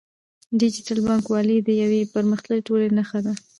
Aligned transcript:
ډیجیټل 0.59 0.99
بانکوالي 1.07 1.57
د 1.61 1.69
یوې 1.81 2.01
پرمختللې 2.13 2.65
ټولنې 2.67 2.91
نښه 2.97 3.19
ده. 3.25 3.33